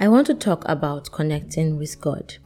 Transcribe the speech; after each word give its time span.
I 0.00 0.06
want 0.06 0.28
to 0.28 0.34
talk 0.34 0.62
about 0.66 1.10
connecting 1.10 1.76
with 1.76 2.00
God. 2.00 2.36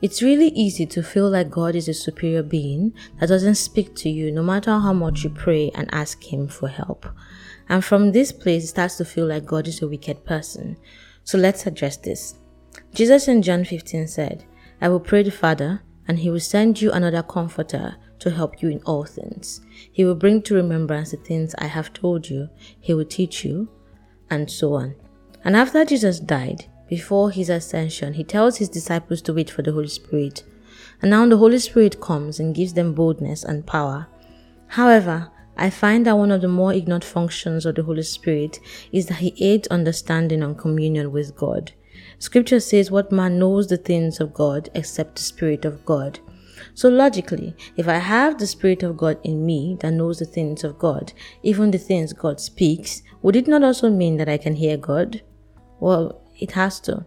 It's 0.00 0.22
really 0.22 0.50
easy 0.50 0.86
to 0.86 1.02
feel 1.02 1.28
like 1.28 1.50
God 1.50 1.74
is 1.74 1.88
a 1.88 1.94
superior 1.94 2.44
being 2.44 2.92
that 3.18 3.30
doesn't 3.30 3.56
speak 3.56 3.96
to 3.96 4.08
you 4.08 4.30
no 4.30 4.44
matter 4.44 4.70
how 4.70 4.92
much 4.92 5.24
you 5.24 5.30
pray 5.30 5.72
and 5.74 5.92
ask 5.92 6.22
Him 6.22 6.46
for 6.46 6.68
help. 6.68 7.04
And 7.68 7.84
from 7.84 8.12
this 8.12 8.30
place, 8.30 8.62
it 8.62 8.68
starts 8.68 8.96
to 8.98 9.04
feel 9.04 9.26
like 9.26 9.44
God 9.44 9.66
is 9.66 9.82
a 9.82 9.88
wicked 9.88 10.24
person. 10.24 10.76
So 11.24 11.36
let's 11.36 11.66
address 11.66 11.96
this. 11.96 12.36
Jesus 12.92 13.26
in 13.26 13.42
John 13.42 13.64
15 13.64 14.06
said, 14.06 14.44
I 14.80 14.88
will 14.88 15.00
pray 15.00 15.24
the 15.24 15.32
Father, 15.32 15.82
and 16.06 16.20
He 16.20 16.30
will 16.30 16.38
send 16.38 16.80
you 16.80 16.92
another 16.92 17.24
comforter 17.24 17.96
to 18.20 18.30
help 18.30 18.62
you 18.62 18.68
in 18.68 18.80
all 18.86 19.04
things. 19.04 19.62
He 19.90 20.04
will 20.04 20.14
bring 20.14 20.42
to 20.42 20.54
remembrance 20.54 21.10
the 21.10 21.16
things 21.16 21.56
I 21.58 21.66
have 21.66 21.92
told 21.92 22.30
you, 22.30 22.50
He 22.78 22.94
will 22.94 23.04
teach 23.04 23.44
you, 23.44 23.68
and 24.30 24.48
so 24.48 24.74
on. 24.74 24.94
And 25.42 25.56
after 25.56 25.84
Jesus 25.84 26.20
died, 26.20 26.66
before 26.88 27.30
his 27.30 27.48
ascension, 27.48 28.14
he 28.14 28.24
tells 28.24 28.58
his 28.58 28.68
disciples 28.68 29.22
to 29.22 29.32
wait 29.32 29.50
for 29.50 29.62
the 29.62 29.72
Holy 29.72 29.88
Spirit. 29.88 30.42
And 31.00 31.10
now 31.10 31.26
the 31.26 31.36
Holy 31.36 31.58
Spirit 31.58 32.00
comes 32.00 32.38
and 32.38 32.54
gives 32.54 32.74
them 32.74 32.94
boldness 32.94 33.44
and 33.44 33.66
power. 33.66 34.06
However, 34.68 35.30
I 35.56 35.70
find 35.70 36.04
that 36.06 36.18
one 36.18 36.30
of 36.30 36.40
the 36.40 36.48
more 36.48 36.72
ignored 36.72 37.04
functions 37.04 37.64
of 37.64 37.76
the 37.76 37.84
Holy 37.84 38.02
Spirit 38.02 38.58
is 38.92 39.06
that 39.06 39.18
he 39.18 39.34
aids 39.38 39.68
understanding 39.68 40.42
and 40.42 40.58
communion 40.58 41.12
with 41.12 41.36
God. 41.36 41.72
Scripture 42.18 42.60
says, 42.60 42.90
What 42.90 43.12
man 43.12 43.38
knows 43.38 43.68
the 43.68 43.76
things 43.76 44.20
of 44.20 44.34
God 44.34 44.68
except 44.74 45.16
the 45.16 45.22
Spirit 45.22 45.64
of 45.64 45.84
God? 45.84 46.18
So 46.74 46.88
logically, 46.88 47.54
if 47.76 47.86
I 47.86 47.98
have 47.98 48.38
the 48.38 48.46
Spirit 48.46 48.82
of 48.82 48.96
God 48.96 49.18
in 49.22 49.46
me 49.46 49.76
that 49.80 49.92
knows 49.92 50.18
the 50.18 50.24
things 50.24 50.64
of 50.64 50.78
God, 50.78 51.12
even 51.42 51.70
the 51.70 51.78
things 51.78 52.12
God 52.12 52.40
speaks, 52.40 53.02
would 53.22 53.36
it 53.36 53.46
not 53.46 53.62
also 53.62 53.90
mean 53.90 54.16
that 54.16 54.28
I 54.28 54.38
can 54.38 54.56
hear 54.56 54.76
God? 54.76 55.22
Well, 55.78 56.23
it 56.38 56.52
has 56.52 56.80
to. 56.80 57.04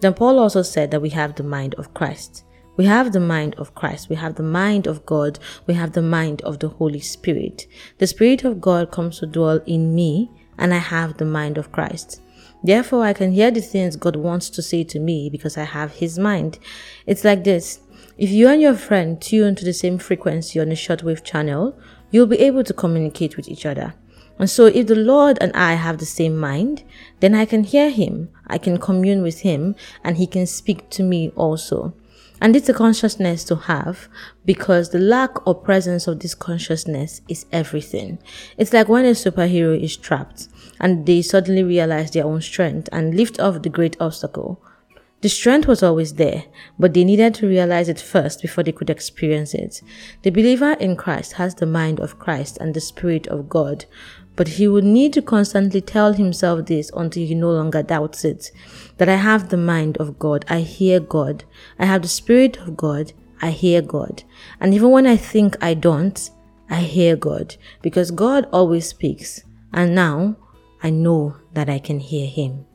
Then 0.00 0.14
Paul 0.14 0.38
also 0.38 0.62
said 0.62 0.90
that 0.90 1.02
we 1.02 1.10
have 1.10 1.34
the 1.34 1.42
mind 1.42 1.74
of 1.74 1.94
Christ. 1.94 2.44
We 2.76 2.84
have 2.84 3.12
the 3.12 3.20
mind 3.20 3.54
of 3.54 3.74
Christ. 3.74 4.10
We 4.10 4.16
have 4.16 4.34
the 4.34 4.42
mind 4.42 4.86
of 4.86 5.06
God. 5.06 5.38
We 5.66 5.74
have 5.74 5.92
the 5.92 6.02
mind 6.02 6.42
of 6.42 6.58
the 6.58 6.68
Holy 6.68 7.00
Spirit. 7.00 7.66
The 7.98 8.06
Spirit 8.06 8.44
of 8.44 8.60
God 8.60 8.90
comes 8.90 9.18
to 9.20 9.26
dwell 9.26 9.60
in 9.66 9.94
me, 9.94 10.30
and 10.58 10.74
I 10.74 10.78
have 10.78 11.16
the 11.16 11.24
mind 11.24 11.56
of 11.56 11.72
Christ. 11.72 12.20
Therefore, 12.62 13.04
I 13.04 13.12
can 13.12 13.32
hear 13.32 13.50
the 13.50 13.60
things 13.60 13.96
God 13.96 14.16
wants 14.16 14.50
to 14.50 14.62
say 14.62 14.84
to 14.84 14.98
me 14.98 15.30
because 15.30 15.56
I 15.56 15.64
have 15.64 15.92
His 15.92 16.18
mind. 16.18 16.58
It's 17.06 17.24
like 17.24 17.44
this 17.44 17.80
if 18.18 18.30
you 18.30 18.48
and 18.48 18.62
your 18.62 18.74
friend 18.74 19.20
tune 19.20 19.54
to 19.56 19.64
the 19.64 19.74
same 19.74 19.98
frequency 19.98 20.58
on 20.58 20.72
a 20.72 20.74
shortwave 20.74 21.22
channel, 21.22 21.78
you'll 22.10 22.26
be 22.26 22.40
able 22.40 22.64
to 22.64 22.72
communicate 22.72 23.36
with 23.36 23.48
each 23.48 23.66
other. 23.66 23.94
And 24.38 24.50
so, 24.50 24.66
if 24.66 24.86
the 24.86 24.94
Lord 24.94 25.38
and 25.40 25.52
I 25.54 25.74
have 25.74 25.98
the 25.98 26.06
same 26.06 26.36
mind, 26.36 26.84
then 27.20 27.34
I 27.34 27.46
can 27.46 27.64
hear 27.64 27.90
Him, 27.90 28.28
I 28.46 28.58
can 28.58 28.78
commune 28.78 29.22
with 29.22 29.40
Him, 29.40 29.74
and 30.04 30.16
He 30.16 30.26
can 30.26 30.46
speak 30.46 30.90
to 30.90 31.02
me 31.02 31.30
also. 31.36 31.94
And 32.40 32.54
it's 32.54 32.68
a 32.68 32.74
consciousness 32.74 33.44
to 33.44 33.56
have 33.56 34.08
because 34.44 34.90
the 34.90 34.98
lack 34.98 35.46
or 35.46 35.54
presence 35.54 36.06
of 36.06 36.20
this 36.20 36.34
consciousness 36.34 37.22
is 37.28 37.46
everything. 37.50 38.18
It's 38.58 38.74
like 38.74 38.88
when 38.88 39.06
a 39.06 39.12
superhero 39.12 39.80
is 39.80 39.96
trapped 39.96 40.48
and 40.78 41.06
they 41.06 41.22
suddenly 41.22 41.62
realize 41.62 42.10
their 42.10 42.26
own 42.26 42.42
strength 42.42 42.90
and 42.92 43.14
lift 43.14 43.40
off 43.40 43.62
the 43.62 43.70
great 43.70 43.96
obstacle. 44.00 44.62
The 45.22 45.30
strength 45.30 45.66
was 45.66 45.82
always 45.82 46.14
there, 46.14 46.44
but 46.78 46.92
they 46.92 47.02
needed 47.02 47.34
to 47.36 47.48
realize 47.48 47.88
it 47.88 47.98
first 47.98 48.42
before 48.42 48.62
they 48.62 48.72
could 48.72 48.90
experience 48.90 49.54
it. 49.54 49.80
The 50.22 50.30
believer 50.30 50.72
in 50.72 50.94
Christ 50.94 51.32
has 51.34 51.54
the 51.54 51.66
mind 51.66 52.00
of 52.00 52.18
Christ 52.18 52.58
and 52.58 52.74
the 52.74 52.80
Spirit 52.80 53.26
of 53.28 53.48
God, 53.48 53.86
but 54.36 54.48
he 54.48 54.68
would 54.68 54.84
need 54.84 55.14
to 55.14 55.22
constantly 55.22 55.80
tell 55.80 56.12
himself 56.12 56.66
this 56.66 56.90
until 56.94 57.26
he 57.26 57.34
no 57.34 57.50
longer 57.50 57.82
doubts 57.82 58.24
it. 58.24 58.50
That 58.98 59.08
I 59.08 59.16
have 59.16 59.48
the 59.48 59.56
mind 59.56 59.96
of 59.96 60.18
God, 60.18 60.44
I 60.48 60.60
hear 60.60 61.00
God. 61.00 61.44
I 61.78 61.86
have 61.86 62.02
the 62.02 62.08
Spirit 62.08 62.58
of 62.58 62.76
God, 62.76 63.14
I 63.40 63.50
hear 63.50 63.80
God. 63.80 64.22
And 64.60 64.74
even 64.74 64.90
when 64.90 65.06
I 65.06 65.16
think 65.16 65.56
I 65.62 65.72
don't, 65.72 66.30
I 66.68 66.80
hear 66.80 67.16
God. 67.16 67.56
Because 67.80 68.10
God 68.10 68.46
always 68.52 68.86
speaks. 68.86 69.42
And 69.72 69.94
now 69.94 70.36
I 70.82 70.90
know 70.90 71.36
that 71.54 71.70
I 71.70 71.78
can 71.78 72.00
hear 72.00 72.26
Him. 72.26 72.66